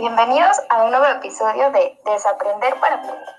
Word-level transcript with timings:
Bienvenidos 0.00 0.58
a 0.70 0.84
un 0.84 0.92
nuevo 0.92 1.04
episodio 1.04 1.70
de 1.72 2.00
Desaprender 2.06 2.80
para 2.80 2.94
Aprender. 2.94 3.34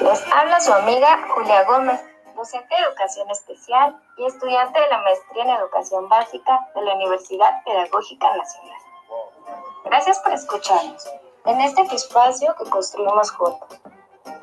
Les 0.00 0.32
habla 0.32 0.58
su 0.58 0.72
amiga 0.72 1.16
Julia 1.32 1.62
Gómez, 1.62 2.04
docente 2.34 2.74
de 2.74 2.82
Educación 2.82 3.30
Especial 3.30 4.02
y 4.16 4.26
estudiante 4.26 4.80
de 4.80 4.88
la 4.88 4.98
Maestría 4.98 5.44
en 5.44 5.50
Educación 5.50 6.08
Básica 6.08 6.58
de 6.74 6.82
la 6.82 6.94
Universidad 6.96 7.62
Pedagógica 7.64 8.36
Nacional. 8.36 8.78
Gracias 9.84 10.18
por 10.18 10.32
escucharnos 10.32 11.08
en 11.44 11.60
este 11.60 11.82
espacio 11.94 12.52
que 12.56 12.68
construimos 12.68 13.30
juntos. 13.30 13.80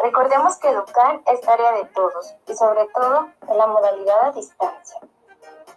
Recordemos 0.02 0.56
que 0.60 0.70
educar 0.70 1.20
es 1.26 1.42
tarea 1.42 1.74
de 1.74 1.86
todos 1.88 2.36
y 2.48 2.56
sobre 2.56 2.86
todo 2.96 3.28
en 3.50 3.58
la 3.58 3.68
modalidad 3.68 4.28
a 4.28 4.32
distancia. 4.32 5.02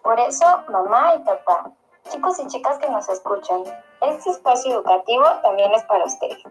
Por 0.01 0.21
eso, 0.21 0.46
mamá 0.69 1.17
y 1.17 1.19
papá, 1.25 1.73
chicos 2.09 2.39
y 2.39 2.46
chicas 2.46 2.79
que 2.79 2.89
nos 2.89 3.09
escuchan, 3.09 3.64
este 4.03 4.30
espacio 4.30 4.73
educativo 4.73 5.25
también 5.43 5.72
es 5.72 5.82
para 5.85 6.04
ustedes. 6.04 6.43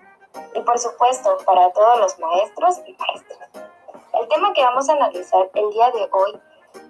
Y 0.55 0.62
por 0.62 0.80
supuesto, 0.80 1.38
para 1.45 1.71
todos 1.73 1.99
los 1.99 2.20
maestros 2.20 2.80
y 2.85 2.93
maestras. 2.93 3.49
El 4.13 4.27
tema 4.30 4.53
que 4.53 4.63
vamos 4.63 4.89
a 4.89 4.93
analizar 4.93 5.49
el 5.53 5.70
día 5.71 5.91
de 5.91 6.09
hoy 6.12 6.40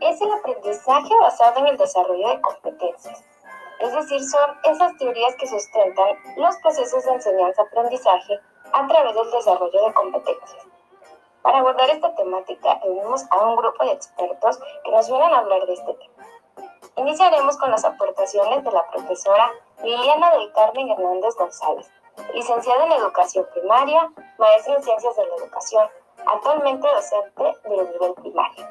es 0.01 0.21
el 0.21 0.31
aprendizaje 0.31 1.13
basado 1.21 1.59
en 1.59 1.67
el 1.67 1.77
desarrollo 1.77 2.29
de 2.29 2.41
competencias. 2.41 3.23
Es 3.79 3.93
decir, 3.93 4.23
son 4.23 4.49
esas 4.63 4.95
teorías 4.97 5.35
que 5.35 5.47
sustentan 5.47 6.09
los 6.37 6.55
procesos 6.57 7.03
de 7.05 7.13
enseñanza-aprendizaje 7.13 8.39
a 8.73 8.87
través 8.87 9.15
del 9.15 9.31
desarrollo 9.31 9.85
de 9.87 9.93
competencias. 9.93 10.67
Para 11.41 11.59
abordar 11.59 11.89
esta 11.89 12.13
temática, 12.15 12.79
tenemos 12.81 13.25
a 13.31 13.43
un 13.45 13.55
grupo 13.55 13.83
de 13.83 13.93
expertos 13.93 14.59
que 14.83 14.91
nos 14.91 15.07
vienen 15.09 15.33
a 15.33 15.39
hablar 15.39 15.65
de 15.65 15.73
este 15.73 15.93
tema. 15.95 16.27
Iniciaremos 16.97 17.57
con 17.57 17.71
las 17.71 17.83
aportaciones 17.83 18.63
de 18.63 18.71
la 18.71 18.85
profesora 18.91 19.51
Liliana 19.83 20.31
del 20.31 20.51
Carmen 20.53 20.89
Hernández 20.89 21.35
González, 21.35 21.89
licenciada 22.33 22.85
en 22.85 22.91
Educación 22.93 23.47
Primaria, 23.53 24.11
maestra 24.37 24.75
en 24.75 24.83
Ciencias 24.83 25.15
de 25.15 25.25
la 25.25 25.35
Educación, 25.35 25.87
actualmente 26.25 26.87
docente 26.87 27.43
del 27.63 27.91
nivel 27.91 28.13
primario. 28.15 28.67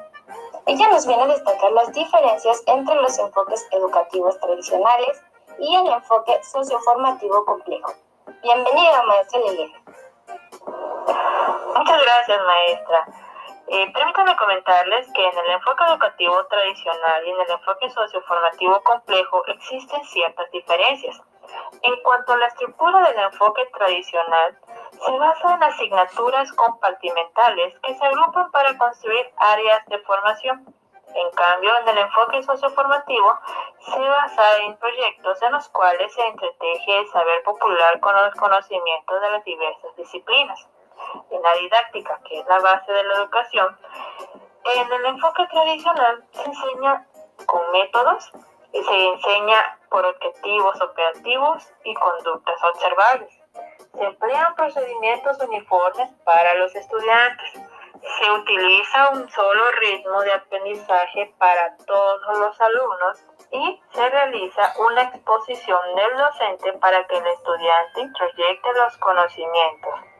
Ella 0.65 0.89
nos 0.89 1.05
viene 1.05 1.23
a 1.23 1.27
destacar 1.27 1.71
las 1.73 1.91
diferencias 1.91 2.63
entre 2.67 2.95
los 2.95 3.17
enfoques 3.19 3.67
educativos 3.71 4.39
tradicionales 4.39 5.21
y 5.59 5.75
el 5.75 5.87
enfoque 5.87 6.41
socioformativo 6.43 7.43
complejo. 7.45 7.93
Bienvenida, 8.41 9.03
maestra 9.03 9.39
Liliana. 9.39 9.81
Muchas 11.75 12.01
gracias, 12.03 12.39
maestra. 12.45 13.30
Eh, 13.73 13.89
permítanme 13.93 14.35
comentarles 14.35 15.07
que 15.13 15.25
en 15.25 15.37
el 15.37 15.51
enfoque 15.51 15.85
educativo 15.85 16.45
tradicional 16.47 17.25
y 17.25 17.29
en 17.29 17.39
el 17.39 17.51
enfoque 17.51 17.89
socioformativo 17.89 18.83
complejo 18.83 19.45
existen 19.47 20.03
ciertas 20.03 20.51
diferencias. 20.51 21.21
En 21.81 21.95
cuanto 22.03 22.33
a 22.33 22.37
la 22.37 22.47
estructura 22.47 22.99
del 23.07 23.17
enfoque 23.19 23.65
tradicional, 23.67 24.59
se 24.91 25.17
basa 25.17 25.53
en 25.53 25.63
asignaturas 25.63 26.51
compartimentales 26.51 27.79
que 27.79 27.95
se 27.95 28.05
agrupan 28.05 28.51
para 28.51 28.77
construir 28.77 29.31
áreas 29.37 29.85
de 29.85 29.99
formación. 29.99 30.75
En 31.15 31.31
cambio, 31.31 31.71
en 31.77 31.87
el 31.87 31.97
enfoque 31.99 32.43
socioformativo 32.43 33.39
se 33.79 34.01
basa 34.01 34.57
en 34.63 34.75
proyectos 34.79 35.41
en 35.43 35.53
los 35.53 35.69
cuales 35.69 36.13
se 36.13 36.27
entreteje 36.27 36.99
el 36.99 37.07
saber 37.07 37.41
popular 37.43 38.01
con 38.01 38.13
los 38.15 38.35
conocimientos 38.35 39.21
de 39.21 39.29
las 39.31 39.45
diversas 39.45 39.95
disciplinas 39.95 40.67
en 41.29 41.41
la 41.41 41.53
didáctica, 41.55 42.19
que 42.27 42.39
es 42.39 42.47
la 42.47 42.59
base 42.59 42.91
de 42.91 43.03
la 43.03 43.13
educación, 43.15 43.77
en 44.63 44.91
el 44.91 45.05
enfoque 45.07 45.47
tradicional 45.47 46.23
se 46.31 46.43
enseña 46.43 47.07
con 47.45 47.71
métodos 47.71 48.31
y 48.71 48.83
se 48.83 49.07
enseña 49.09 49.79
por 49.89 50.05
objetivos 50.05 50.79
operativos 50.81 51.67
y 51.83 51.93
conductas 51.95 52.63
observables. 52.63 53.33
Se 53.93 54.03
emplean 54.03 54.55
procedimientos 54.55 55.37
uniformes 55.39 56.09
para 56.23 56.53
los 56.55 56.73
estudiantes. 56.75 57.53
Se 58.19 58.31
utiliza 58.31 59.09
un 59.09 59.29
solo 59.29 59.71
ritmo 59.71 60.21
de 60.21 60.33
aprendizaje 60.33 61.33
para 61.37 61.75
todos 61.77 62.39
los 62.39 62.61
alumnos 62.61 63.19
y 63.51 63.81
se 63.91 64.09
realiza 64.09 64.73
una 64.79 65.03
exposición 65.03 65.79
del 65.95 66.17
docente 66.17 66.73
para 66.73 67.05
que 67.07 67.17
el 67.17 67.27
estudiante 67.27 68.01
introyecte 68.01 68.73
los 68.73 68.97
conocimientos 68.97 70.10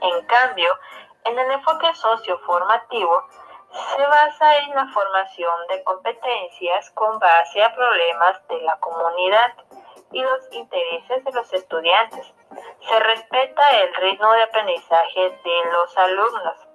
en 0.00 0.26
cambio, 0.26 0.78
en 1.24 1.38
el 1.38 1.50
enfoque 1.52 1.94
socioformativo 1.94 3.24
se 3.70 4.02
basa 4.06 4.56
en 4.58 4.74
la 4.74 4.86
formación 4.88 5.66
de 5.68 5.82
competencias 5.84 6.90
con 6.92 7.18
base 7.18 7.62
a 7.62 7.74
problemas 7.74 8.46
de 8.48 8.60
la 8.62 8.78
comunidad 8.78 9.52
y 10.12 10.22
los 10.22 10.52
intereses 10.52 11.24
de 11.24 11.32
los 11.32 11.52
estudiantes. 11.52 12.32
Se 12.80 12.98
respeta 13.00 13.70
el 13.82 13.94
ritmo 13.96 14.32
de 14.32 14.42
aprendizaje 14.42 15.30
de 15.44 15.72
los 15.72 15.98
alumnos 15.98 16.68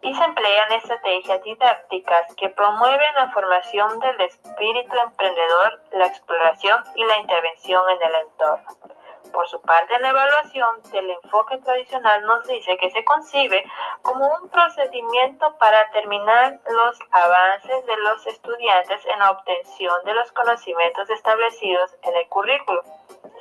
y 0.00 0.14
se 0.14 0.24
emplean 0.24 0.72
estrategias 0.72 1.42
didácticas 1.42 2.34
que 2.36 2.48
promueven 2.50 3.14
la 3.16 3.30
formación 3.32 3.98
del 4.00 4.20
espíritu 4.22 4.96
emprendedor, 4.96 5.82
la 5.92 6.06
exploración 6.06 6.82
y 6.94 7.04
la 7.04 7.18
intervención 7.18 7.82
en 7.90 8.02
el 8.02 8.14
entorno. 8.14 8.97
Por 9.32 9.48
su 9.48 9.60
parte, 9.62 9.98
la 10.00 10.10
evaluación 10.10 10.82
del 10.90 11.10
enfoque 11.10 11.58
tradicional 11.58 12.22
nos 12.22 12.46
dice 12.46 12.76
que 12.78 12.90
se 12.90 13.04
concibe 13.04 13.64
como 14.02 14.26
un 14.26 14.48
procedimiento 14.48 15.56
para 15.58 15.84
determinar 15.84 16.58
los 16.68 16.98
avances 17.10 17.86
de 17.86 17.96
los 17.98 18.26
estudiantes 18.26 19.04
en 19.06 19.18
la 19.18 19.30
obtención 19.30 19.94
de 20.04 20.14
los 20.14 20.32
conocimientos 20.32 21.08
establecidos 21.10 21.96
en 22.02 22.16
el 22.16 22.28
currículo. 22.28 22.82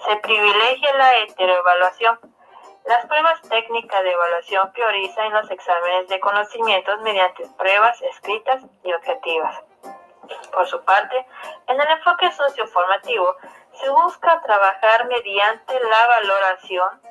Se 0.05 0.15
privilegia 0.17 0.93
la 0.95 1.17
heteroevaluación. 1.17 2.19
Las 2.85 3.05
pruebas 3.05 3.41
técnicas 3.49 4.03
de 4.03 4.11
evaluación 4.11 4.71
priorizan 4.71 5.33
los 5.33 5.49
exámenes 5.51 6.07
de 6.07 6.19
conocimientos 6.19 7.01
mediante 7.01 7.47
pruebas 7.57 8.01
escritas 8.01 8.63
y 8.83 8.93
objetivas. 8.93 9.63
Por 10.51 10.67
su 10.67 10.83
parte, 10.83 11.25
en 11.67 11.79
el 11.79 11.87
enfoque 11.89 12.31
socioformativo 12.31 13.35
se 13.79 13.89
busca 13.89 14.41
trabajar 14.41 15.07
mediante 15.07 15.79
la 15.79 16.07
valoración, 16.07 17.01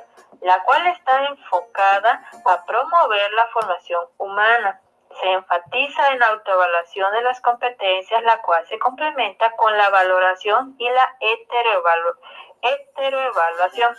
la 0.41 0.63
cual 0.65 0.87
está 0.89 1.27
enfocada 1.27 2.29
a 2.45 2.65
promover 2.65 3.33
la 3.33 3.47
formación 3.49 4.05
humana. 4.19 4.81
Se 5.21 5.33
enfatiza 5.33 6.09
en 6.09 6.19
la 6.19 6.27
autoevaluación 6.29 7.13
de 7.13 7.23
las 7.23 7.41
competencias, 7.41 8.23
la 8.23 8.43
cual 8.43 8.67
se 8.67 8.79
complementa 8.79 9.53
con 9.53 9.77
la 9.77 9.89
valoración 9.91 10.75
y 10.79 10.91
la 10.91 11.17
heteroevaluación. 12.61 13.97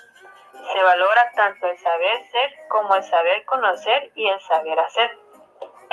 Se 0.74 0.84
valora 0.84 1.32
tanto 1.36 1.68
el 1.68 1.78
saber 1.80 2.30
ser 2.32 2.52
como 2.70 2.96
el 2.96 3.04
saber 3.04 3.46
conocer 3.46 4.12
y 4.16 4.28
el 4.28 4.40
saber 4.42 4.80
hacer. 4.80 5.18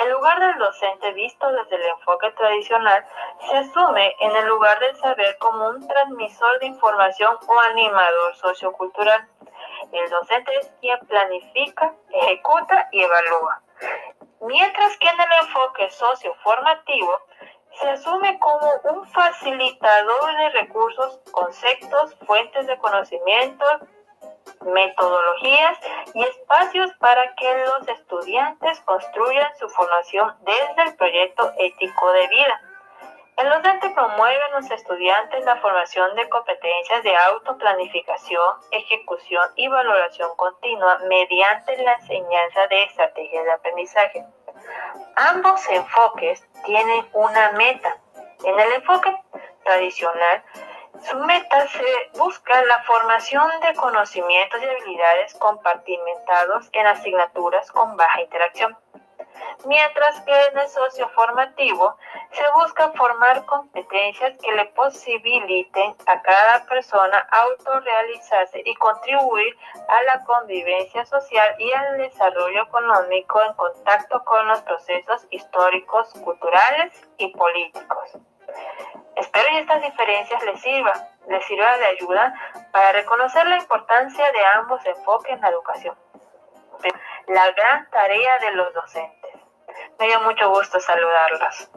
En 0.05 0.11
lugar 0.11 0.39
del 0.39 0.59
docente 0.59 1.13
visto 1.13 1.51
desde 1.51 1.77
el 1.77 1.85
enfoque 1.85 2.29
tradicional, 2.33 3.03
se 3.39 3.57
asume 3.57 4.15
en 4.19 4.35
el 4.35 4.45
lugar 4.45 4.79
del 4.79 4.95
saber 4.97 5.35
como 5.39 5.69
un 5.69 5.87
transmisor 5.87 6.59
de 6.59 6.67
información 6.67 7.35
o 7.47 7.59
animador 7.71 8.35
sociocultural. 8.35 9.27
El 9.91 10.07
docente 10.11 10.55
es 10.57 10.71
quien 10.79 10.99
planifica, 11.07 11.91
ejecuta 12.11 12.87
y 12.91 13.01
evalúa. 13.01 13.63
Mientras 14.41 14.95
que 14.99 15.07
en 15.07 15.21
el 15.21 15.31
enfoque 15.41 15.89
socioformativo 15.89 17.19
se 17.71 17.89
asume 17.89 18.37
como 18.37 18.69
un 18.83 19.07
facilitador 19.07 20.37
de 20.37 20.49
recursos, 20.49 21.19
conceptos, 21.31 22.15
fuentes 22.27 22.67
de 22.67 22.77
conocimiento, 22.77 23.65
metodologías 24.65 25.79
y 26.13 26.23
espacios 26.23 26.91
para 26.99 27.33
que 27.35 27.65
los 27.65 27.87
estudiantes 27.87 28.79
construyan 28.81 29.55
su 29.57 29.69
formación 29.69 30.35
desde 30.41 30.83
el 30.89 30.95
proyecto 30.95 31.51
ético 31.57 32.11
de 32.11 32.27
vida. 32.27 32.61
El 33.37 33.49
docente 33.49 33.89
promueve 33.89 34.41
a 34.43 34.59
los 34.59 34.71
estudiantes 34.71 35.43
la 35.43 35.57
formación 35.57 36.15
de 36.15 36.29
competencias 36.29 37.03
de 37.03 37.17
autoplanificación, 37.17 38.55
ejecución 38.71 39.43
y 39.57 39.67
valoración 39.67 40.29
continua 40.37 40.99
mediante 41.09 41.75
la 41.83 41.93
enseñanza 41.95 42.67
de 42.67 42.83
estrategias 42.83 43.43
de 43.43 43.51
aprendizaje. 43.51 44.25
Ambos 45.17 45.67
enfoques 45.67 46.47
tienen 46.63 47.05
una 47.11 47.51
meta. 47.51 47.97
En 48.45 48.57
el 48.57 48.71
enfoque 48.71 49.13
tradicional, 49.65 50.43
su 51.03 51.17
meta 51.19 51.67
se 51.67 52.09
busca 52.17 52.63
la 52.63 52.83
formación 52.83 53.49
de 53.61 53.73
conocimientos 53.75 54.61
y 54.61 54.65
habilidades 54.65 55.33
compartimentados 55.35 56.69
en 56.71 56.87
asignaturas 56.87 57.71
con 57.71 57.97
baja 57.97 58.21
interacción, 58.21 58.77
mientras 59.65 60.21
que 60.21 60.31
en 60.31 60.57
el 60.57 60.67
socio 60.69 61.09
formativo 61.09 61.97
se 62.31 62.43
busca 62.53 62.91
formar 62.91 63.45
competencias 63.45 64.37
que 64.41 64.51
le 64.53 64.65
posibiliten 64.67 65.95
a 66.05 66.21
cada 66.21 66.65
persona 66.65 67.27
autorrealizarse 67.31 68.61
y 68.65 68.75
contribuir 68.75 69.57
a 69.87 70.03
la 70.03 70.23
convivencia 70.23 71.05
social 71.05 71.55
y 71.59 71.71
al 71.73 71.97
desarrollo 71.97 72.63
económico 72.63 73.41
en 73.41 73.53
contacto 73.53 74.23
con 74.23 74.47
los 74.47 74.61
procesos 74.61 75.25
históricos, 75.29 76.13
culturales 76.23 76.93
y 77.17 77.27
políticos. 77.35 78.17
Espero 79.15 79.45
que 79.49 79.59
estas 79.59 79.81
diferencias 79.81 80.43
les 80.43 80.61
sirvan, 80.61 81.09
les 81.27 81.45
sirva 81.45 81.77
de 81.77 81.85
ayuda 81.85 82.33
para 82.71 82.91
reconocer 82.91 83.45
la 83.47 83.57
importancia 83.57 84.31
de 84.31 84.45
ambos 84.55 84.85
enfoques 84.85 85.31
en 85.31 85.41
la 85.41 85.49
educación. 85.49 85.97
La 87.27 87.51
gran 87.51 87.89
tarea 87.89 88.39
de 88.39 88.51
los 88.51 88.73
docentes. 88.73 89.31
Me 89.99 90.07
dio 90.07 90.19
mucho 90.21 90.49
gusto 90.49 90.79
saludarlos. 90.79 91.69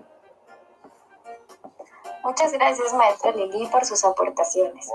Muchas 2.22 2.52
gracias, 2.52 2.92
maestra 2.92 3.30
Lili, 3.30 3.66
por 3.68 3.84
sus 3.84 4.04
aportaciones. 4.04 4.90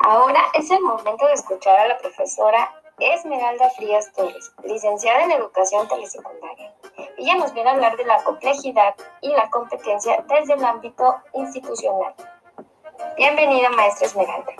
Ahora 0.00 0.40
es 0.54 0.70
el 0.70 0.80
momento 0.80 1.26
de 1.26 1.34
escuchar 1.34 1.78
a 1.78 1.88
la 1.88 1.98
profesora 1.98 2.72
Esmeralda 2.98 3.70
Frías 3.70 4.12
Torres, 4.12 4.52
licenciada 4.64 5.22
en 5.24 5.32
Educación 5.32 5.88
Telesecundaria. 5.88 6.41
Ella 7.22 7.36
nos 7.36 7.54
viene 7.54 7.70
a 7.70 7.74
hablar 7.74 7.96
de 7.96 8.04
la 8.04 8.20
complejidad 8.24 8.96
y 9.20 9.28
la 9.28 9.48
competencia 9.48 10.24
desde 10.26 10.54
el 10.54 10.64
ámbito 10.64 11.22
institucional. 11.34 12.12
Bienvenida, 13.16 13.70
maestra 13.70 14.08
Esmeralda. 14.08 14.52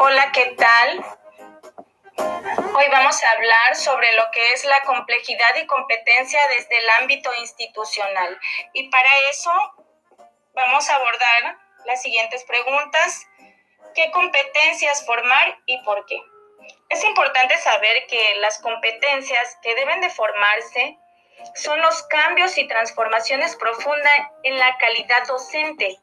Hola, 0.00 0.32
¿qué 0.32 0.56
tal? 0.58 1.04
Hoy 2.16 2.84
vamos 2.90 3.22
a 3.22 3.30
hablar 3.30 3.76
sobre 3.76 4.12
lo 4.16 4.24
que 4.32 4.54
es 4.54 4.64
la 4.64 4.82
complejidad 4.82 5.54
y 5.62 5.66
competencia 5.68 6.40
desde 6.48 6.76
el 6.76 6.90
ámbito 7.00 7.30
institucional. 7.38 8.36
Y 8.72 8.90
para 8.90 9.08
eso 9.30 9.52
vamos 10.52 10.90
a 10.90 10.96
abordar 10.96 11.58
las 11.86 12.02
siguientes 12.02 12.42
preguntas. 12.42 13.24
¿Qué 13.94 14.10
competencias 14.10 15.06
formar 15.06 15.60
y 15.66 15.80
por 15.84 16.04
qué? 16.06 16.20
Es 16.88 17.04
importante 17.04 17.56
saber 17.58 18.06
que 18.06 18.34
las 18.36 18.58
competencias 18.58 19.58
que 19.62 19.74
deben 19.74 20.00
de 20.00 20.10
formarse 20.10 20.98
son 21.54 21.80
los 21.80 22.02
cambios 22.04 22.56
y 22.58 22.68
transformaciones 22.68 23.56
profundas 23.56 24.12
en 24.44 24.58
la 24.58 24.76
calidad 24.78 25.26
docente, 25.26 25.98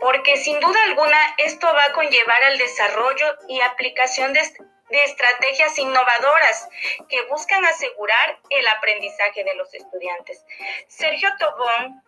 porque 0.00 0.36
sin 0.36 0.60
duda 0.60 0.82
alguna 0.84 1.18
esto 1.38 1.66
va 1.66 1.84
a 1.84 1.92
conllevar 1.92 2.42
al 2.44 2.58
desarrollo 2.58 3.26
y 3.48 3.60
aplicación 3.60 4.32
de, 4.32 4.42
de 4.90 5.04
estrategias 5.04 5.76
innovadoras 5.78 6.68
que 7.08 7.22
buscan 7.22 7.64
asegurar 7.64 8.38
el 8.50 8.68
aprendizaje 8.68 9.42
de 9.42 9.54
los 9.54 9.72
estudiantes. 9.74 10.44
Sergio 10.88 11.30
Tobón 11.38 12.02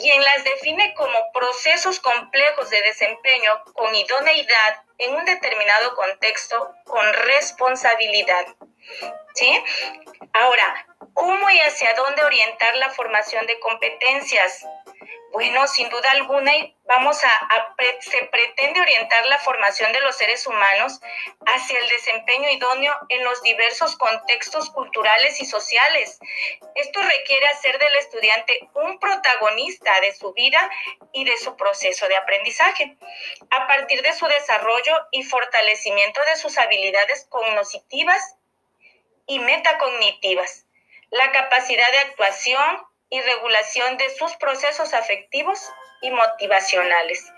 quien 0.00 0.22
las 0.22 0.44
define 0.44 0.94
como 0.94 1.32
procesos 1.32 2.00
complejos 2.00 2.70
de 2.70 2.80
desempeño 2.82 3.62
con 3.74 3.94
idoneidad 3.94 4.82
en 4.98 5.14
un 5.14 5.24
determinado 5.24 5.94
contexto 5.94 6.74
con 6.84 7.12
responsabilidad. 7.12 8.46
¿Sí? 9.34 9.64
Ahora, 10.32 10.86
¿cómo 11.14 11.50
y 11.50 11.58
hacia 11.60 11.94
dónde 11.94 12.24
orientar 12.24 12.76
la 12.76 12.90
formación 12.90 13.46
de 13.46 13.58
competencias? 13.60 14.66
Bueno, 15.32 15.66
sin 15.66 15.88
duda 15.88 16.10
alguna, 16.10 16.52
vamos 16.84 17.24
a, 17.24 17.74
se 18.00 18.24
pretende 18.24 18.82
orientar 18.82 19.24
la 19.26 19.38
formación 19.38 19.90
de 19.92 20.00
los 20.02 20.14
seres 20.14 20.46
humanos 20.46 21.00
hacia 21.46 21.78
el 21.78 21.88
desempeño 21.88 22.50
idóneo 22.50 22.94
en 23.08 23.24
los 23.24 23.42
diversos 23.42 23.96
contextos 23.96 24.68
culturales 24.68 25.40
y 25.40 25.46
sociales. 25.46 26.18
Esto 26.74 27.00
requiere 27.00 27.46
hacer 27.46 27.78
del 27.78 27.96
estudiante 27.96 28.68
un 28.74 28.98
protagonista 28.98 29.98
de 30.02 30.12
su 30.12 30.34
vida 30.34 30.70
y 31.14 31.24
de 31.24 31.38
su 31.38 31.56
proceso 31.56 32.06
de 32.08 32.16
aprendizaje, 32.16 32.94
a 33.50 33.66
partir 33.66 34.02
de 34.02 34.12
su 34.12 34.26
desarrollo 34.26 34.81
y 35.10 35.22
fortalecimiento 35.22 36.20
de 36.28 36.36
sus 36.36 36.58
habilidades 36.58 37.26
cognitivas 37.28 38.36
y 39.26 39.38
metacognitivas, 39.38 40.66
la 41.10 41.30
capacidad 41.32 41.90
de 41.92 41.98
actuación, 41.98 42.86
y 43.12 43.20
regulación 43.20 43.98
de 43.98 44.08
sus 44.16 44.34
procesos 44.36 44.94
afectivos 44.94 45.60
y 46.00 46.10
motivacionales. 46.10 47.30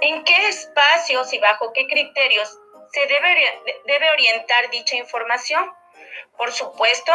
¿En 0.00 0.24
qué 0.24 0.48
espacios 0.48 1.30
y 1.34 1.38
bajo 1.38 1.74
qué 1.74 1.86
criterios 1.86 2.58
se 2.90 3.06
debe, 3.06 4.10
orientar 4.10 4.70
dicha 4.70 4.96
información? 4.96 5.70
Por 6.38 6.50
supuesto 6.52 7.12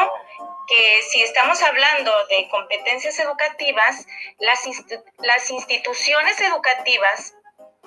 que 0.68 1.02
si 1.10 1.24
estamos 1.24 1.64
hablando 1.64 2.12
de 2.28 2.48
competencias 2.50 3.18
educativas, 3.18 4.06
las 4.38 5.50
instituciones 5.50 6.40
educativas 6.42 7.34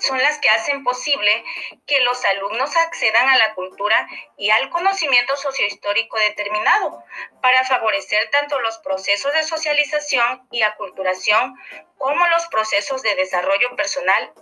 son 0.02 0.18
las 0.20 0.38
que 0.38 0.48
hacen 0.50 0.82
posible 0.82 1.44
que 1.86 2.00
los 2.00 2.24
alumnos 2.24 2.76
accedan 2.76 3.28
a 3.28 3.38
la 3.38 3.54
cultura 3.54 4.08
y 4.36 4.50
al 4.50 4.68
conocimiento 4.70 5.36
sociohistórico 5.36 6.18
determinado 6.18 7.04
para 7.40 7.64
favorecer 7.64 8.28
tanto 8.30 8.58
los 8.60 8.78
procesos 8.78 9.32
de 9.32 9.44
socialización 9.44 10.46
y 10.50 10.62
aculturación 10.62 11.54
como 11.98 12.26
los 12.28 12.46
procesos 12.46 13.02
de 13.02 13.14
desarrollo 13.14 13.76
personal 13.76 14.32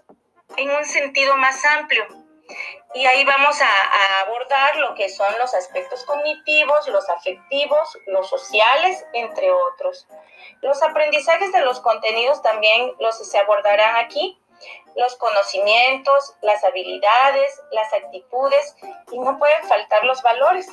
en 0.56 0.70
un 0.70 0.84
sentido 0.84 1.36
más 1.36 1.64
amplio. 1.64 2.06
Y 2.94 3.06
ahí 3.06 3.24
vamos 3.24 3.60
a, 3.60 4.20
abordar 4.22 4.76
lo 4.76 4.94
que 4.94 5.08
son 5.08 5.32
los 5.38 5.54
aspectos 5.54 6.04
cognitivos, 6.04 6.88
los 6.88 7.08
afectivos, 7.08 7.96
los 8.06 8.28
sociales, 8.28 9.04
entre 9.12 9.52
otros. 9.52 10.08
Los 10.60 10.82
aprendizajes 10.82 11.52
de 11.52 11.60
los 11.60 11.80
contenidos 11.80 12.42
también 12.42 12.92
los 12.98 13.30
se 13.30 13.38
abordarán 13.38 13.96
aquí 13.96 14.39
los 14.96 15.16
conocimientos, 15.16 16.34
las 16.42 16.62
habilidades, 16.64 17.60
las 17.70 17.92
actitudes 17.92 18.76
y 19.10 19.18
no 19.18 19.38
pueden 19.38 19.64
faltar 19.64 20.04
los 20.04 20.22
valores 20.22 20.68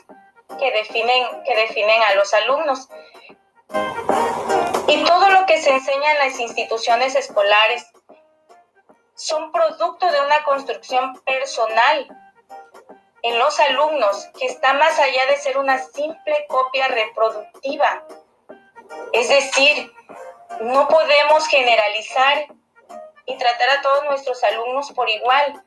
que 0.60 0.72
definen, 0.72 1.44
que 1.44 1.56
definen 1.56 2.02
a 2.04 2.16
los 2.16 2.34
alumnos. 2.34 2.90
Y 4.88 5.04
todo 5.04 5.30
lo 5.30 5.46
que 5.46 5.62
se 5.62 5.72
enseña 5.72 6.12
en 6.14 6.20
las 6.20 6.40
instituciones 6.40 7.16
escolares 7.16 7.86
son 9.16 9.52
producto 9.52 10.10
de 10.12 10.22
una 10.22 10.44
construcción 10.44 11.20
personal 11.22 12.08
en 13.24 13.40
los 13.40 13.60
alumnos 13.60 14.30
que 14.40 14.46
está 14.46 14.74
más 14.74 14.98
allá 15.00 15.26
de 15.26 15.38
ser 15.38 15.58
una 15.58 15.80
simple 15.80 16.46
copia 16.48 16.88
reproductiva. 16.88 18.04
Es 19.12 19.28
decir, 19.28 19.92
no 20.62 20.88
podemos 20.88 21.48
generalizar 21.48 22.48
y 23.28 23.38
tratar 23.38 23.70
a 23.70 23.82
todos 23.82 24.06
nuestros 24.06 24.44
alumnos 24.44 24.92
por 24.94 25.08
igual. 25.08 25.62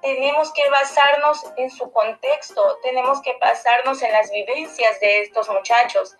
Tenemos 0.00 0.52
que 0.52 0.68
basarnos 0.70 1.44
en 1.56 1.70
su 1.70 1.92
contexto, 1.92 2.78
tenemos 2.82 3.20
que 3.20 3.36
basarnos 3.38 4.00
en 4.02 4.12
las 4.12 4.30
vivencias 4.30 4.98
de 5.00 5.22
estos 5.22 5.48
muchachos. 5.48 6.16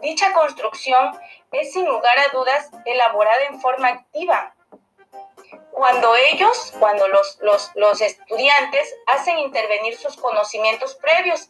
Dicha 0.00 0.32
construcción 0.32 1.20
es 1.52 1.72
sin 1.72 1.86
lugar 1.86 2.16
a 2.18 2.32
dudas 2.32 2.70
elaborada 2.86 3.44
en 3.44 3.60
forma 3.60 3.88
activa, 3.88 4.54
cuando 5.80 6.14
ellos, 6.14 6.74
cuando 6.78 7.08
los, 7.08 7.38
los, 7.40 8.00
estudiantes 8.02 8.94
hacen 9.06 9.38
intervenir 9.38 9.96
sus 9.96 10.14
conocimientos 10.14 10.94
previos, 10.96 11.48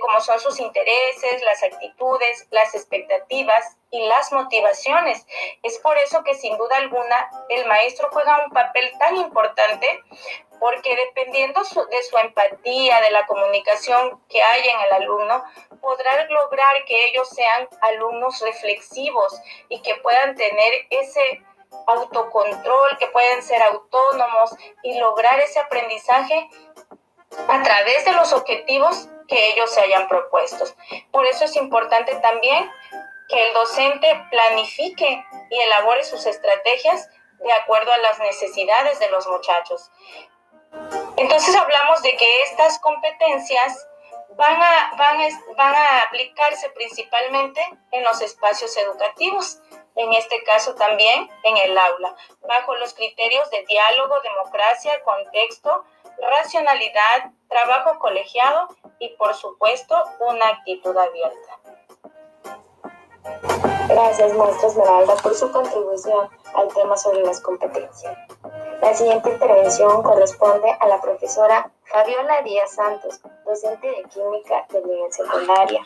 como 0.00 0.20
son 0.22 0.40
sus 0.40 0.58
intereses, 0.58 1.42
las 1.42 1.62
actitudes, 1.62 2.46
las 2.50 2.74
expectativas 2.74 3.76
y 3.90 4.06
las 4.06 4.32
motivaciones. 4.32 5.26
Es 5.62 5.78
por 5.80 5.98
eso 5.98 6.24
que 6.24 6.34
sin 6.34 6.56
duda 6.56 6.78
alguna 6.78 7.30
el 7.50 7.66
maestro 7.66 8.08
juega 8.10 8.42
un 8.42 8.52
papel 8.52 8.90
tan 8.98 9.16
importante 9.16 10.02
porque 10.58 10.96
dependiendo 10.96 11.60
de 11.60 12.02
su 12.04 12.16
empatía, 12.16 13.02
de 13.02 13.10
la 13.10 13.26
comunicación 13.26 14.18
que 14.30 14.42
hay 14.42 14.66
en 14.66 14.80
el 14.80 14.92
alumno, 14.92 15.44
podrá 15.82 16.24
lograr 16.24 16.86
que 16.86 17.08
ellos 17.08 17.28
sean 17.28 17.68
alumnos 17.82 18.40
reflexivos 18.40 19.38
y 19.68 19.82
que 19.82 19.96
puedan 19.96 20.36
tener 20.36 20.86
ese 20.88 21.42
autocontrol, 21.86 22.96
que 22.98 23.06
pueden 23.08 23.42
ser 23.42 23.62
autónomos 23.62 24.54
y 24.82 24.98
lograr 24.98 25.38
ese 25.40 25.58
aprendizaje 25.58 26.48
a 27.48 27.62
través 27.62 28.04
de 28.04 28.12
los 28.12 28.32
objetivos 28.32 29.08
que 29.28 29.50
ellos 29.50 29.70
se 29.70 29.80
hayan 29.80 30.08
propuesto. 30.08 30.64
Por 31.10 31.26
eso 31.26 31.44
es 31.44 31.56
importante 31.56 32.14
también 32.16 32.70
que 33.28 33.48
el 33.48 33.54
docente 33.54 34.26
planifique 34.30 35.24
y 35.50 35.60
elabore 35.60 36.04
sus 36.04 36.26
estrategias 36.26 37.08
de 37.38 37.52
acuerdo 37.52 37.92
a 37.92 37.98
las 37.98 38.18
necesidades 38.18 38.98
de 38.98 39.10
los 39.10 39.26
muchachos. 39.26 39.90
Entonces 41.16 41.54
hablamos 41.56 42.02
de 42.02 42.16
que 42.16 42.42
estas 42.42 42.78
competencias 42.78 43.88
van 44.36 44.62
a, 44.62 44.94
van, 44.96 45.18
van 45.56 45.74
a 45.74 46.02
aplicarse 46.02 46.70
principalmente 46.70 47.60
en 47.90 48.04
los 48.04 48.20
espacios 48.20 48.76
educativos 48.76 49.60
en 49.96 50.12
este 50.14 50.42
caso 50.44 50.74
también 50.74 51.28
en 51.42 51.56
el 51.56 51.76
aula, 51.76 52.16
bajo 52.48 52.74
los 52.76 52.94
criterios 52.94 53.50
de 53.50 53.64
diálogo, 53.66 54.14
democracia, 54.22 55.02
contexto, 55.04 55.84
racionalidad, 56.18 57.30
trabajo 57.48 57.98
colegiado 57.98 58.68
y 58.98 59.10
por 59.10 59.34
supuesto 59.34 59.96
una 60.20 60.48
actitud 60.48 60.96
abierta. 60.96 61.58
Gracias, 63.88 64.32
maestra 64.34 64.68
Esmeralda, 64.68 65.16
por 65.16 65.34
su 65.34 65.52
contribución 65.52 66.30
al 66.54 66.68
tema 66.68 66.96
sobre 66.96 67.20
las 67.22 67.40
competencias. 67.40 68.16
La 68.82 68.92
siguiente 68.94 69.30
intervención 69.30 70.02
corresponde 70.02 70.68
a 70.80 70.88
la 70.88 71.00
profesora 71.00 71.70
Fabiola 71.84 72.42
Díaz 72.42 72.74
Santos, 72.74 73.20
docente 73.44 73.86
de 73.86 74.02
química 74.08 74.66
de 74.70 74.82
nivel 74.82 75.12
secundaria, 75.12 75.82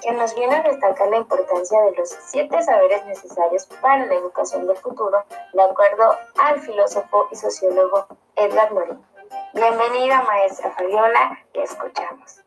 que 0.00 0.12
nos 0.12 0.34
viene 0.34 0.56
a 0.56 0.62
destacar 0.62 1.08
la 1.08 1.18
importancia 1.18 1.78
de 1.82 1.96
los 1.96 2.08
siete 2.08 2.62
saberes 2.62 3.04
necesarios 3.04 3.66
para 3.82 4.06
la 4.06 4.14
educación 4.14 4.66
del 4.66 4.78
futuro, 4.78 5.22
de 5.52 5.62
acuerdo 5.62 6.16
al 6.38 6.58
filósofo 6.62 7.28
y 7.30 7.36
sociólogo 7.36 8.06
Edgar 8.36 8.72
Morin. 8.72 9.06
Bienvenida, 9.52 10.22
maestra 10.22 10.70
Fabiola, 10.70 11.38
te 11.52 11.62
escuchamos. 11.64 12.40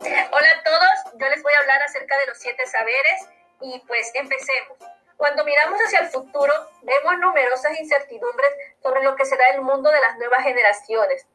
Hola 0.00 0.48
a 0.60 0.62
todos, 0.62 1.14
yo 1.18 1.28
les 1.28 1.42
voy 1.42 1.52
a 1.58 1.62
hablar 1.62 1.82
acerca 1.82 2.16
de 2.18 2.26
los 2.28 2.38
siete 2.38 2.64
saberes 2.68 3.28
y 3.62 3.80
pues 3.80 4.12
empecemos. 4.14 4.78
Cuando 5.18 5.44
miramos 5.44 5.80
hacia 5.80 5.98
el 5.98 6.10
futuro, 6.10 6.54
vemos 6.82 7.18
numerosas 7.18 7.78
incertidumbres 7.80 8.50
sobre 8.80 9.02
lo 9.02 9.16
que 9.16 9.24
será 9.24 9.48
el 9.48 9.62
mundo 9.62 9.90
de 9.90 10.00
las 10.00 10.16
nuevas 10.16 10.44
generaciones. 10.44 11.26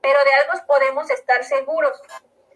Pero 0.00 0.18
de 0.24 0.34
algo 0.34 0.66
podemos 0.66 1.08
estar 1.08 1.44
seguros. 1.44 2.02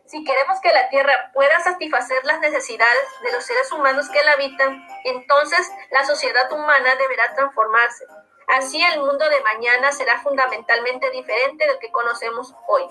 Si 0.06 0.25
queremos 0.25 0.61
que 0.61 0.73
la 0.73 0.88
Tierra 0.88 1.30
pueda 1.32 1.61
satisfacer 1.61 2.18
las 2.25 2.40
necesidades 2.40 3.06
de 3.23 3.32
los 3.32 3.44
seres 3.44 3.70
humanos 3.70 4.08
que 4.08 4.25
la 4.25 4.32
habitan, 4.32 4.85
entonces 5.04 5.70
la 5.92 6.04
sociedad 6.04 6.50
humana 6.50 6.96
deberá 6.96 7.32
transformarse. 7.37 8.04
Así 8.49 8.82
el 8.82 8.99
mundo 8.99 9.28
de 9.28 9.40
mañana 9.42 9.92
será 9.92 10.20
fundamentalmente 10.20 11.11
diferente 11.11 11.64
del 11.64 11.78
que 11.78 11.92
conocemos 11.92 12.52
hoy. 12.66 12.88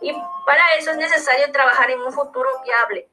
Y 0.00 0.16
para 0.46 0.74
eso 0.76 0.92
es 0.92 0.96
necesario 0.96 1.50
trabajar 1.50 1.90
en 1.90 2.02
un 2.02 2.12
futuro 2.12 2.50
viable, 2.62 3.08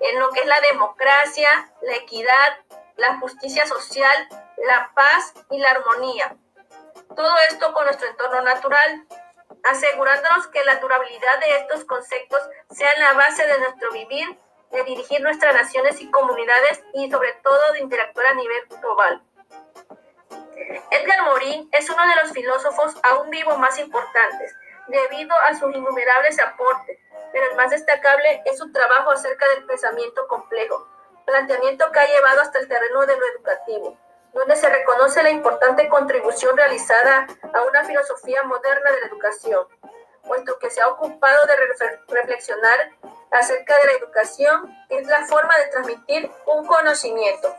en 0.00 0.18
lo 0.18 0.30
que 0.30 0.40
es 0.40 0.46
la 0.46 0.60
democracia, 0.72 1.70
la 1.82 1.94
equidad, 1.96 2.58
la 2.98 3.18
justicia 3.20 3.64
social, 3.66 4.28
la 4.66 4.90
paz 4.94 5.32
y 5.50 5.58
la 5.58 5.70
armonía. 5.70 6.36
Todo 7.14 7.34
esto 7.48 7.72
con 7.72 7.84
nuestro 7.86 8.08
entorno 8.08 8.42
natural, 8.42 9.06
asegurándonos 9.64 10.48
que 10.48 10.64
la 10.64 10.76
durabilidad 10.76 11.40
de 11.40 11.56
estos 11.58 11.84
conceptos 11.84 12.40
sea 12.70 12.98
la 12.98 13.14
base 13.14 13.46
de 13.46 13.58
nuestro 13.60 13.92
vivir, 13.92 14.38
de 14.72 14.82
dirigir 14.84 15.20
nuestras 15.22 15.54
naciones 15.54 16.00
y 16.00 16.10
comunidades 16.10 16.82
y 16.92 17.10
sobre 17.10 17.32
todo 17.42 17.72
de 17.72 17.80
interactuar 17.80 18.26
a 18.26 18.34
nivel 18.34 18.66
global. 18.80 19.22
Edgar 20.90 21.22
Morin 21.22 21.68
es 21.72 21.88
uno 21.88 22.02
de 22.06 22.16
los 22.22 22.32
filósofos 22.32 22.96
aún 23.04 23.30
vivos 23.30 23.58
más 23.58 23.78
importantes, 23.78 24.54
debido 24.88 25.34
a 25.48 25.54
sus 25.54 25.74
innumerables 25.74 26.38
aportes, 26.40 26.98
pero 27.32 27.50
el 27.50 27.56
más 27.56 27.70
destacable 27.70 28.42
es 28.44 28.58
su 28.58 28.70
trabajo 28.72 29.12
acerca 29.12 29.48
del 29.50 29.64
pensamiento 29.66 30.26
complejo, 30.26 30.88
planteamiento 31.28 31.92
que 31.92 32.00
ha 32.00 32.06
llevado 32.06 32.40
hasta 32.40 32.58
el 32.58 32.68
terreno 32.68 33.04
de 33.04 33.16
lo 33.16 33.26
educativo, 33.26 33.96
donde 34.32 34.56
se 34.56 34.68
reconoce 34.68 35.22
la 35.22 35.30
importante 35.30 35.88
contribución 35.88 36.56
realizada 36.56 37.26
a 37.52 37.62
una 37.62 37.84
filosofía 37.84 38.42
moderna 38.44 38.90
de 38.92 39.00
la 39.00 39.06
educación, 39.08 39.66
puesto 40.26 40.58
que 40.58 40.70
se 40.70 40.80
ha 40.80 40.88
ocupado 40.88 41.46
de 41.46 41.56
reflexionar 42.08 42.92
acerca 43.30 43.76
de 43.76 43.86
la 43.86 43.92
educación, 43.92 44.74
que 44.88 44.98
es 44.98 45.06
la 45.06 45.26
forma 45.26 45.56
de 45.58 45.66
transmitir 45.66 46.30
un 46.46 46.66
conocimiento. 46.66 47.54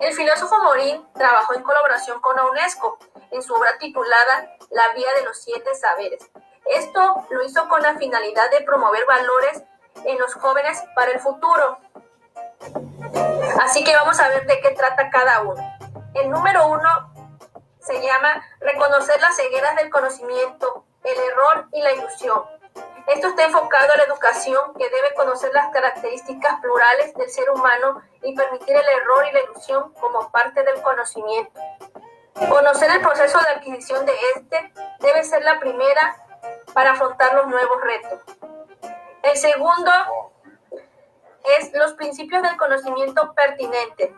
El 0.00 0.12
filósofo 0.14 0.62
Morín 0.62 1.06
trabajó 1.14 1.54
en 1.54 1.62
colaboración 1.62 2.20
con 2.20 2.36
la 2.36 2.44
UNESCO 2.46 2.98
en 3.30 3.42
su 3.42 3.54
obra 3.54 3.78
titulada 3.78 4.56
La 4.70 4.92
Vía 4.94 5.12
de 5.14 5.24
los 5.24 5.40
Siete 5.40 5.74
Saberes. 5.74 6.28
Esto 6.66 7.26
lo 7.30 7.42
hizo 7.42 7.68
con 7.68 7.82
la 7.82 7.96
finalidad 7.96 8.50
de 8.50 8.62
promover 8.62 9.04
valores 9.06 9.62
en 10.04 10.18
los 10.18 10.34
jóvenes 10.34 10.82
para 10.94 11.12
el 11.12 11.20
futuro, 11.20 11.78
Así 13.62 13.84
que 13.84 13.94
vamos 13.94 14.18
a 14.20 14.28
ver 14.28 14.46
de 14.46 14.60
qué 14.60 14.70
trata 14.70 15.10
cada 15.10 15.42
uno. 15.42 15.62
El 16.14 16.30
número 16.30 16.68
uno 16.68 17.12
se 17.78 18.00
llama 18.00 18.44
reconocer 18.60 19.20
las 19.20 19.36
cegueras 19.36 19.76
del 19.76 19.90
conocimiento, 19.90 20.84
el 21.04 21.18
error 21.18 21.68
y 21.72 21.82
la 21.82 21.92
ilusión. 21.92 22.42
Esto 23.06 23.28
está 23.28 23.44
enfocado 23.44 23.92
a 23.92 23.96
la 23.96 24.04
educación 24.04 24.74
que 24.78 24.88
debe 24.88 25.14
conocer 25.14 25.52
las 25.52 25.68
características 25.70 26.60
plurales 26.60 27.14
del 27.14 27.28
ser 27.30 27.50
humano 27.50 28.02
y 28.22 28.34
permitir 28.36 28.76
el 28.76 28.88
error 28.88 29.26
y 29.28 29.32
la 29.32 29.40
ilusión 29.40 29.92
como 29.94 30.30
parte 30.30 30.62
del 30.62 30.80
conocimiento. 30.82 31.60
Conocer 32.48 32.90
el 32.90 33.00
proceso 33.00 33.38
de 33.40 33.48
adquisición 33.48 34.06
de 34.06 34.12
este 34.36 34.72
debe 35.00 35.24
ser 35.24 35.42
la 35.42 35.58
primera 35.58 36.16
para 36.72 36.92
afrontar 36.92 37.34
los 37.34 37.46
nuevos 37.48 37.80
retos. 37.82 38.20
El 39.22 39.36
segundo 39.36 39.90
es 41.58 41.72
los 41.74 41.94
principios 41.94 42.42
del 42.42 42.56
conocimiento 42.56 43.32
pertinente. 43.34 44.14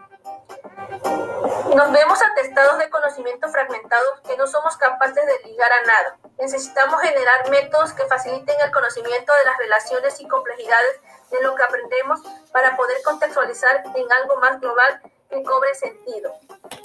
Nos 1.75 1.93
vemos 1.93 2.23
atestados 2.23 2.79
de 2.79 2.91
conocimiento 2.91 3.49
fragmentados 3.49 4.21
que 4.21 4.37
no 4.37 4.47
somos 4.47 4.76
capaces 4.76 5.25
de 5.26 5.49
ligar 5.49 5.73
a 5.73 5.83
nada. 5.83 6.17
Necesitamos 6.38 7.00
generar 7.00 7.49
métodos 7.50 7.93
que 7.95 8.05
faciliten 8.07 8.57
el 8.61 8.71
conocimiento 8.71 9.33
de 9.33 9.45
las 9.45 9.59
relaciones 9.59 10.21
y 10.21 10.29
complejidades 10.29 11.00
de 11.31 11.43
lo 11.43 11.55
que 11.55 11.62
aprendemos 11.62 12.21
para 12.52 12.76
poder 12.76 12.99
contextualizar 13.05 13.83
en 13.95 14.12
algo 14.12 14.37
más 14.37 14.61
global 14.61 15.00
que 15.31 15.43
cobre 15.43 15.75
sentido. 15.75 16.35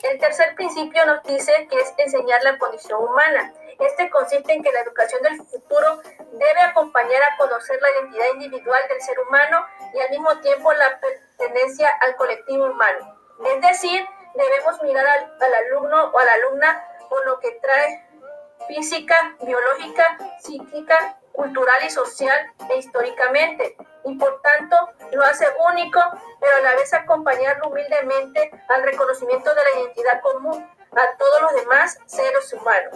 El 0.03 0.19
tercer 0.19 0.55
principio 0.55 1.05
nos 1.05 1.21
dice 1.23 1.67
que 1.69 1.79
es 1.79 1.93
enseñar 1.97 2.41
la 2.43 2.57
condición 2.57 3.03
humana. 3.03 3.53
Este 3.79 4.09
consiste 4.09 4.53
en 4.53 4.63
que 4.63 4.71
la 4.71 4.81
educación 4.81 5.21
del 5.21 5.37
futuro 5.37 6.01
debe 6.31 6.61
acompañar 6.61 7.21
a 7.23 7.37
conocer 7.37 7.79
la 7.81 7.89
identidad 7.91 8.25
individual 8.33 8.81
del 8.89 9.01
ser 9.01 9.19
humano 9.19 9.65
y 9.93 9.99
al 9.99 10.09
mismo 10.09 10.39
tiempo 10.39 10.73
la 10.73 10.99
pertenencia 10.99 11.89
al 12.01 12.15
colectivo 12.15 12.65
humano. 12.65 13.15
Es 13.45 13.61
decir, 13.61 14.05
debemos 14.33 14.81
mirar 14.81 15.05
al, 15.05 15.53
alumno 15.53 16.05
o 16.05 16.19
a 16.19 16.25
la 16.25 16.33
alumna 16.33 16.83
por 17.09 17.25
lo 17.25 17.39
que 17.39 17.51
trae 17.61 18.03
física, 18.67 19.35
biológica, 19.41 20.17
psíquica, 20.41 21.17
cultural 21.31 21.83
y 21.85 21.89
social 21.91 22.51
e 22.69 22.77
históricamente, 22.77 23.77
y 24.03 24.15
por 24.15 24.41
tanto 24.41 24.75
lo 25.11 25.23
hace 25.23 25.45
único, 25.71 25.99
pero 26.39 26.57
a 26.57 26.61
la 26.61 26.75
vez 26.75 26.93
acompañarlo 26.93 27.69
humildemente 27.69 28.51
al 28.69 28.83
reconocimiento 28.83 29.53
de 29.53 29.63
la 29.63 29.79
identidad 29.79 30.21
común 30.21 30.76
a 30.91 31.17
todos 31.17 31.41
los 31.41 31.53
demás 31.55 31.97
seres 32.05 32.53
humanos. 32.53 32.95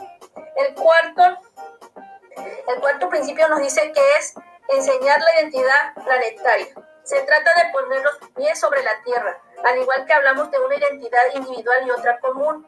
El 0.58 0.74
cuarto, 0.76 1.40
el 2.68 2.80
cuarto 2.80 3.10
principio 3.10 3.48
nos 3.50 3.60
dice 3.60 3.92
que 3.92 4.02
es 4.20 4.34
enseñar 4.70 5.20
la 5.20 5.42
identidad 5.42 5.94
planetaria. 6.04 6.68
Se 7.04 7.20
trata 7.22 7.52
de 7.56 7.72
poner 7.72 8.04
los 8.04 8.18
pies 8.36 8.60
sobre 8.60 8.84
la 8.84 9.02
tierra, 9.04 9.38
al 9.66 9.78
igual 9.78 10.06
que 10.06 10.14
hablamos 10.14 10.52
de 10.52 10.60
una 10.60 10.76
identidad 10.76 11.24
individual 11.34 11.88
y 11.88 11.92
otra 11.92 12.20
común. 12.20 12.68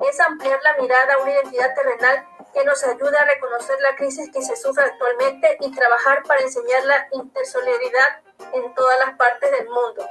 Es 0.00 0.18
ampliar 0.20 0.60
la 0.62 0.76
mirada 0.78 1.14
a 1.14 1.18
una 1.18 1.32
identidad 1.32 1.74
terrenal 1.74 2.26
que 2.52 2.64
nos 2.64 2.82
ayuda 2.84 3.20
a 3.20 3.24
reconocer 3.24 3.76
la 3.80 3.94
crisis 3.96 4.30
que 4.32 4.42
se 4.42 4.56
sufre 4.56 4.84
actualmente 4.84 5.58
y 5.60 5.70
trabajar 5.72 6.22
para 6.22 6.40
enseñar 6.40 6.84
la 6.84 7.08
intersolidaridad 7.12 8.22
en 8.52 8.74
todas 8.74 8.98
las 9.00 9.16
partes 9.16 9.50
del 9.50 9.68
mundo. 9.68 10.08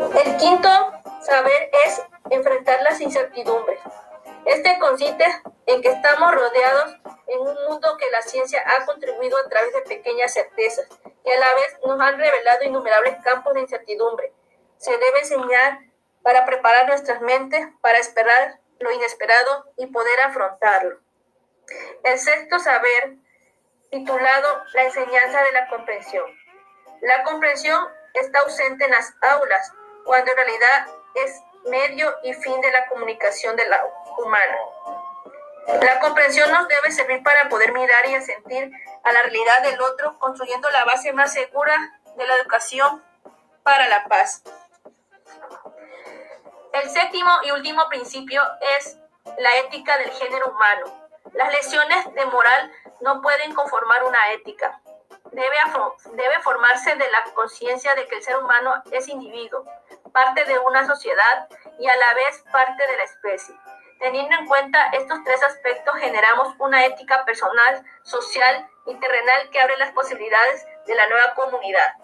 El 0.00 0.36
quinto 0.38 0.68
saber 1.20 1.70
es 1.84 2.02
enfrentar 2.30 2.82
las 2.82 3.00
incertidumbres. 3.02 3.78
Este 4.46 4.78
consiste 4.78 5.26
en 5.66 5.82
que 5.82 5.90
estamos 5.90 6.34
rodeados 6.34 6.96
en 7.26 7.40
un 7.40 7.54
mundo 7.68 7.96
que 7.98 8.10
la 8.10 8.22
ciencia 8.22 8.64
ha 8.66 8.86
contribuido 8.86 9.36
a 9.38 9.48
través 9.48 9.74
de 9.74 9.82
pequeñas 9.82 10.32
certezas 10.32 10.88
y 11.22 11.30
a 11.30 11.38
la 11.38 11.54
vez 11.54 11.78
nos 11.84 12.00
han 12.00 12.18
revelado 12.18 12.64
innumerables 12.64 13.22
campos 13.22 13.52
de 13.52 13.60
incertidumbre. 13.60 14.32
Se 14.78 14.90
debe 14.90 15.20
enseñar 15.20 15.80
para 16.22 16.46
preparar 16.46 16.88
nuestras 16.88 17.20
mentes 17.20 17.68
para 17.82 17.98
esperar 17.98 18.58
lo 18.78 18.90
inesperado 18.92 19.70
y 19.76 19.86
poder 19.86 20.20
afrontarlo. 20.20 20.98
El 22.04 22.18
sexto 22.18 22.58
saber, 22.58 23.16
titulado 23.90 24.62
La 24.72 24.84
enseñanza 24.84 25.42
de 25.42 25.52
la 25.52 25.68
comprensión. 25.68 26.24
La 27.02 27.22
comprensión 27.22 27.86
está 28.14 28.40
ausente 28.40 28.86
en 28.86 28.90
las 28.90 29.14
aulas, 29.20 29.72
cuando 30.04 30.30
en 30.30 30.36
realidad 30.36 30.86
es 31.14 31.40
medio 31.68 32.14
y 32.22 32.32
fin 32.34 32.60
de 32.60 32.72
la 32.72 32.86
comunicación 32.86 33.56
de 33.56 33.68
la 33.68 33.84
humana. 34.18 34.58
La 35.82 36.00
comprensión 36.00 36.50
nos 36.50 36.66
debe 36.68 36.90
servir 36.90 37.22
para 37.22 37.48
poder 37.48 37.72
mirar 37.72 38.06
y 38.06 38.20
sentir 38.22 38.72
a 39.04 39.12
la 39.12 39.22
realidad 39.22 39.62
del 39.62 39.80
otro, 39.80 40.18
construyendo 40.18 40.68
la 40.70 40.84
base 40.84 41.12
más 41.12 41.32
segura 41.32 42.00
de 42.16 42.26
la 42.26 42.34
educación 42.36 43.02
para 43.62 43.88
la 43.88 44.04
paz. 44.06 44.42
El 46.72 46.88
séptimo 46.90 47.30
y 47.44 47.50
último 47.50 47.88
principio 47.88 48.42
es 48.78 48.96
la 49.38 49.56
ética 49.58 49.96
del 49.98 50.10
género 50.10 50.50
humano. 50.50 50.86
Las 51.32 51.52
lesiones 51.52 52.14
de 52.14 52.24
moral 52.26 52.72
no 53.00 53.20
pueden 53.20 53.54
conformar 53.54 54.04
una 54.04 54.32
ética. 54.32 54.80
Debe, 55.32 55.56
debe 56.12 56.42
formarse 56.42 56.96
de 56.96 57.10
la 57.10 57.24
conciencia 57.34 57.94
de 57.94 58.06
que 58.06 58.16
el 58.16 58.22
ser 58.22 58.36
humano 58.36 58.82
es 58.90 59.08
individuo, 59.08 59.64
parte 60.12 60.44
de 60.44 60.58
una 60.58 60.86
sociedad 60.86 61.48
y 61.78 61.86
a 61.88 61.96
la 61.96 62.14
vez 62.14 62.44
parte 62.50 62.86
de 62.86 62.96
la 62.96 63.04
especie. 63.04 63.54
Teniendo 64.00 64.34
en 64.34 64.46
cuenta 64.46 64.86
estos 64.92 65.22
tres 65.24 65.42
aspectos, 65.42 65.94
generamos 65.98 66.54
una 66.58 66.84
ética 66.86 67.24
personal, 67.24 67.84
social 68.02 68.68
y 68.86 68.94
terrenal 68.94 69.50
que 69.50 69.60
abre 69.60 69.76
las 69.76 69.92
posibilidades 69.92 70.66
de 70.86 70.94
la 70.94 71.06
nueva 71.06 71.34
comunidad. 71.34 71.94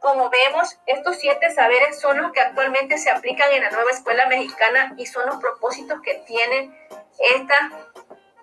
Como 0.00 0.30
vemos, 0.30 0.78
estos 0.86 1.16
siete 1.18 1.50
saberes 1.52 2.00
son 2.00 2.20
los 2.20 2.32
que 2.32 2.40
actualmente 2.40 2.98
se 2.98 3.10
aplican 3.10 3.50
en 3.52 3.62
la 3.62 3.70
nueva 3.70 3.90
escuela 3.92 4.26
mexicana 4.26 4.92
y 4.96 5.06
son 5.06 5.26
los 5.26 5.36
propósitos 5.36 6.00
que 6.02 6.16
tienen 6.26 6.76
esta, 7.18 7.70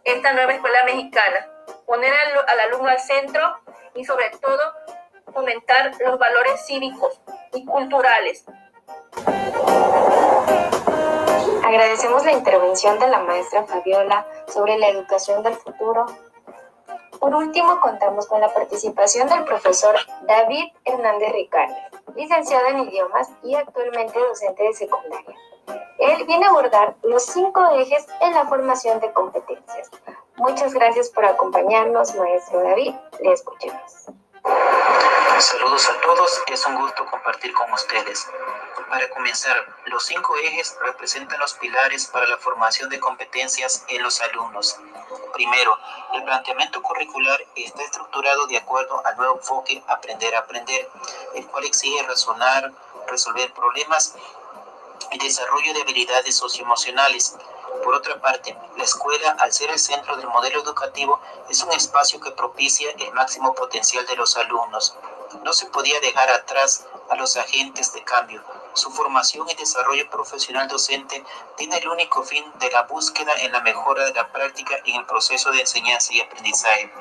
esta 0.03 0.33
nueva 0.33 0.53
escuela 0.53 0.83
mexicana, 0.85 1.47
poner 1.85 2.13
al, 2.13 2.49
al 2.49 2.59
alumno 2.61 2.89
al 2.89 2.99
centro 2.99 3.59
y 3.99 4.05
sobre 4.05 4.29
todo 4.41 4.61
fomentar 5.33 5.91
los 5.99 6.17
valores 6.17 6.65
cívicos 6.65 7.19
y 7.53 7.65
culturales. 7.65 8.45
Agradecemos 11.65 12.23
la 12.23 12.31
intervención 12.31 12.97
de 12.97 13.07
la 13.09 13.19
maestra 13.19 13.65
Fabiola 13.65 14.25
sobre 14.47 14.77
la 14.77 14.87
educación 14.87 15.43
del 15.43 15.53
futuro. 15.55 16.05
Por 17.19 17.35
último, 17.35 17.81
contamos 17.81 18.25
con 18.27 18.39
la 18.39 18.53
participación 18.53 19.27
del 19.27 19.43
profesor 19.43 19.95
David 20.21 20.71
Hernández 20.85 21.33
Ricardo, 21.33 21.75
licenciado 22.15 22.67
en 22.67 22.79
idiomas 22.79 23.29
y 23.43 23.53
actualmente 23.55 24.17
docente 24.17 24.63
de 24.63 24.73
secundaria. 24.73 25.35
Él 25.99 26.23
viene 26.25 26.45
a 26.45 26.49
abordar 26.49 26.95
los 27.03 27.25
cinco 27.25 27.61
ejes 27.75 28.07
en 28.21 28.33
la 28.33 28.45
formación 28.45 29.01
de 29.01 29.11
competencias. 29.11 29.91
Muchas 30.39 30.73
gracias 30.73 31.09
por 31.09 31.25
acompañarnos, 31.25 32.15
maestro 32.15 32.63
David. 32.63 32.95
Le 33.19 33.33
escuchamos. 33.33 34.05
Saludos 35.37 35.89
a 35.89 36.01
todos, 36.01 36.41
es 36.47 36.65
un 36.65 36.75
gusto 36.75 37.05
compartir 37.07 37.53
con 37.53 37.71
ustedes. 37.73 38.25
Para 38.89 39.09
comenzar, 39.09 39.57
los 39.87 40.05
cinco 40.05 40.37
ejes 40.37 40.77
representan 40.81 41.39
los 41.39 41.55
pilares 41.55 42.07
para 42.07 42.25
la 42.25 42.37
formación 42.37 42.89
de 42.89 43.01
competencias 43.01 43.83
en 43.89 44.01
los 44.01 44.21
alumnos. 44.21 44.79
Primero, 45.33 45.77
el 46.13 46.23
planteamiento 46.23 46.81
curricular 46.81 47.45
está 47.55 47.83
estructurado 47.83 48.47
de 48.47 48.57
acuerdo 48.57 49.05
al 49.05 49.17
nuevo 49.17 49.35
enfoque 49.39 49.83
Aprender 49.87 50.35
a 50.35 50.39
Aprender, 50.39 50.89
el 51.35 51.45
cual 51.47 51.65
exige 51.65 52.01
razonar, 52.03 52.71
resolver 53.07 53.51
problemas 53.53 54.15
y 55.11 55.19
desarrollo 55.19 55.73
de 55.73 55.81
habilidades 55.81 56.37
socioemocionales. 56.37 57.35
Por 57.83 57.95
otra 57.95 58.19
parte, 58.19 58.57
la 58.77 58.83
escuela, 58.83 59.31
al 59.39 59.53
ser 59.53 59.69
el 59.69 59.79
centro 59.79 60.15
del 60.17 60.27
modelo 60.27 60.61
educativo, 60.61 61.19
es 61.49 61.63
un 61.63 61.71
espacio 61.71 62.19
que 62.19 62.31
propicia 62.31 62.91
el 62.91 63.13
máximo 63.13 63.53
potencial 63.55 64.05
de 64.05 64.15
los 64.15 64.35
alumnos. 64.37 64.95
No 65.43 65.53
se 65.53 65.67
podía 65.67 65.99
dejar 65.99 66.29
atrás 66.29 66.85
a 67.09 67.15
los 67.15 67.37
agentes 67.37 67.93
de 67.93 68.03
cambio. 68.03 68.43
Su 68.73 68.91
formación 68.91 69.49
y 69.49 69.55
desarrollo 69.55 70.09
profesional 70.09 70.67
docente 70.67 71.23
tiene 71.57 71.77
el 71.77 71.87
único 71.87 72.23
fin 72.23 72.45
de 72.59 72.69
la 72.71 72.83
búsqueda 72.83 73.33
en 73.39 73.51
la 73.51 73.61
mejora 73.61 74.05
de 74.05 74.13
la 74.13 74.31
práctica 74.31 74.75
en 74.85 74.95
el 74.95 75.05
proceso 75.05 75.51
de 75.51 75.61
enseñanza 75.61 76.13
y 76.13 76.21
aprendizaje. 76.21 76.91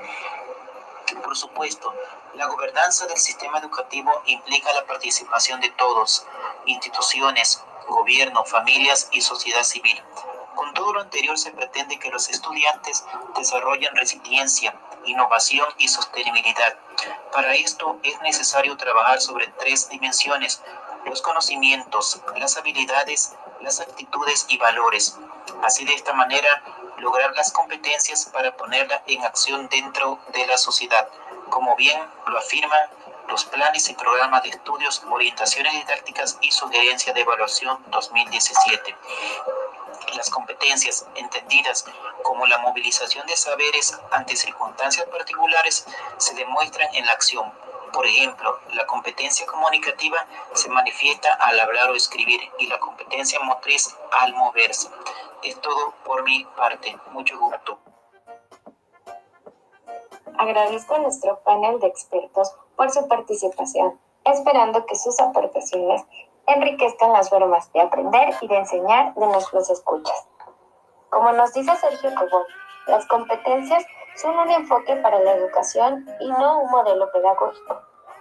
Por 1.23 1.37
supuesto, 1.37 1.93
la 2.35 2.47
gobernanza 2.47 3.07
del 3.07 3.19
sistema 3.19 3.59
educativo 3.59 4.23
implica 4.27 4.73
la 4.73 4.87
participación 4.87 5.61
de 5.61 5.71
todos, 5.71 6.27
instituciones, 6.67 7.63
gobierno, 7.87 8.45
familias 8.45 9.09
y 9.13 9.21
sociedad 9.21 9.63
civil. 9.63 10.03
Con 10.59 10.75
todo 10.75 10.93
lo 10.93 11.03
anterior 11.03 11.39
se 11.39 11.53
pretende 11.53 12.01
que 12.01 12.11
los 12.11 12.29
estudiantes 12.29 13.05
desarrollen 13.37 13.95
resiliencia, 13.95 14.75
innovación 15.05 15.69
y 15.79 15.87
sostenibilidad. 15.87 16.77
Para 17.33 17.55
esto 17.55 18.01
es 18.03 18.21
necesario 18.23 18.77
trabajar 18.77 19.21
sobre 19.21 19.47
tres 19.61 19.89
dimensiones, 19.89 20.61
los 21.05 21.23
conocimientos, 21.23 22.21
las 22.37 22.57
habilidades, 22.57 23.37
las 23.61 23.79
actitudes 23.79 24.47
y 24.49 24.59
valores. 24.59 25.17
Así 25.63 25.85
de 25.85 25.95
esta 25.95 26.13
manera 26.13 26.61
lograr 26.97 27.37
las 27.37 27.53
competencias 27.53 28.29
para 28.33 28.57
ponerla 28.57 29.01
en 29.07 29.23
acción 29.25 29.69
dentro 29.69 30.19
de 30.33 30.45
la 30.49 30.59
sociedad, 30.59 31.09
como 31.51 31.77
bien 31.77 32.03
lo 32.27 32.37
afirma 32.37 32.77
los 33.29 33.45
planes 33.45 33.89
y 33.91 33.95
programas 33.95 34.43
de 34.43 34.49
estudios, 34.49 35.05
orientaciones 35.09 35.73
didácticas 35.75 36.37
y 36.41 36.51
sugerencia 36.51 37.13
de 37.13 37.21
evaluación 37.21 37.79
2017. 37.91 38.97
Las 40.17 40.31
competencias 40.31 41.07
entendidas 41.15 41.85
como 42.23 42.47
la 42.47 42.59
movilización 42.59 43.27
de 43.27 43.37
saberes 43.37 43.99
ante 44.11 44.37
circunstancias 44.37 45.07
particulares 45.07 45.87
se 46.17 46.35
demuestran 46.35 46.95
en 46.95 47.07
la 47.07 47.13
acción. 47.13 47.53
Por 47.93 48.07
ejemplo, 48.07 48.59
la 48.75 48.87
competencia 48.87 49.47
comunicativa 49.47 50.27
se 50.55 50.69
manifiesta 50.69 51.33
al 51.35 51.59
hablar 51.61 51.91
o 51.91 51.95
escribir 51.95 52.41
y 52.59 52.67
la 52.67 52.79
competencia 52.79 53.41
motriz 53.41 53.97
al 54.13 54.35
moverse. 54.35 54.89
Es 55.43 55.61
todo 55.61 55.95
por 56.05 56.23
mi 56.25 56.45
parte. 56.57 56.97
Mucho 57.13 57.39
gusto. 57.39 57.79
Agradezco 60.39 60.95
a 60.95 60.99
nuestro 60.99 61.41
panel 61.41 61.81
de 61.81 61.89
expertos 61.89 62.55
por 62.77 62.91
su 62.91 63.09
participación, 63.09 63.99
esperando 64.25 64.87
que 64.87 64.95
sus 64.97 65.19
aportaciones 65.19 66.03
enriquezcan 66.49 67.13
las 67.13 67.31
formas 67.31 67.73
de 67.73 67.81
aprender 67.81 68.35
y 68.41 68.49
de 68.49 68.57
enseñar 68.57 69.15
de 69.15 69.27
nuestros 69.27 69.71
escuchas. 69.71 70.27
Como 71.11 71.33
nos 71.33 71.53
dice 71.53 71.75
Sergio 71.77 72.11
Cobón, 72.15 72.45
las 72.87 73.07
competencias 73.07 73.85
son 74.17 74.39
un 74.39 74.51
enfoque 74.51 74.97
para 74.97 75.21
la 75.21 75.35
educación 75.35 76.07
y 76.21 76.29
no 76.29 76.61
un 76.61 76.71
modelo 76.71 77.11
pedagógico. 77.13 77.81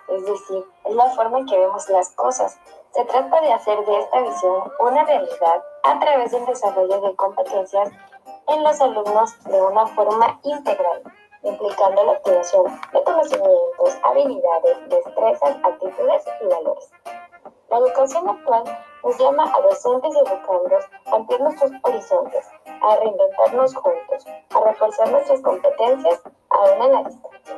Es 0.09 0.25
decir, 0.25 0.65
es 0.85 0.95
la 0.95 1.09
forma 1.09 1.39
en 1.39 1.45
que 1.45 1.57
vemos 1.57 1.89
las 1.89 2.09
cosas. 2.11 2.59
Se 2.91 3.03
trata 3.05 3.41
de 3.41 3.51
hacer 3.51 3.83
de 3.85 3.99
esta 3.99 4.21
visión 4.21 4.71
una 4.79 5.03
realidad 5.03 5.63
a 5.83 5.99
través 5.99 6.31
del 6.31 6.45
desarrollo 6.45 7.01
de 7.01 7.15
competencias 7.15 7.89
en 8.47 8.63
los 8.63 8.79
alumnos 8.79 9.43
de 9.43 9.61
una 9.61 9.85
forma 9.87 10.39
integral, 10.43 11.03
implicando 11.43 12.03
la 12.03 12.13
activación 12.13 12.79
de 12.93 13.03
conocimientos, 13.03 13.97
habilidades, 14.03 14.89
destrezas, 14.89 15.57
actitudes 15.63 16.23
y 16.41 16.45
valores. 16.47 16.91
La 17.69 17.80
educación 17.80 18.30
actual 18.30 18.63
nos 19.03 19.17
llama 19.17 19.43
a 19.43 19.62
docentes 19.62 20.15
y 20.15 20.19
educandos 20.19 20.86
a 21.06 21.15
ampliar 21.15 21.41
nuestros 21.41 21.71
horizontes, 21.84 22.47
a 22.65 22.95
reinventarnos 22.95 23.75
juntos, 23.75 24.25
a 24.56 24.60
reforzar 24.62 25.12
nuestras 25.12 25.41
competencias 25.41 26.21
aún 26.49 26.82
en 26.84 26.91
la 26.93 27.03
distancia. 27.03 27.56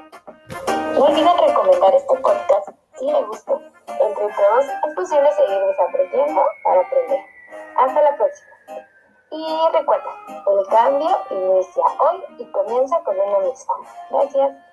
No 0.93 1.06
olviden 1.06 1.38
recomendar 1.38 1.93
este 1.93 2.15
podcast 2.17 2.69
si 2.95 3.06
les 3.06 3.28
gustó. 3.28 3.62
Entre 3.88 4.28
todos 4.34 4.65
es 4.65 4.95
posible 4.95 5.32
seguir 5.34 5.60
desaprendiendo 5.60 6.41
para 6.63 6.82
aprender. 6.82 7.19
Hasta 7.78 8.02
la 8.02 8.15
próxima. 8.17 8.50
Y 9.32 9.78
recuerda, 9.78 10.12
el 10.28 10.67
cambio 10.69 11.10
inicia 11.30 11.84
hoy 12.00 12.24
y 12.39 12.45
comienza 12.52 13.00
con 13.04 13.15
uno 13.19 13.39
mismo. 13.41 13.76
Gracias. 14.10 14.68